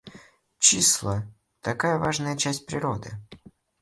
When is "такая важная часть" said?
1.61-2.65